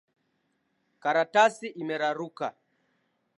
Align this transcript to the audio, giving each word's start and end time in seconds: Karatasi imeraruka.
Karatasi 1.03 1.67
imeraruka. 1.83 2.47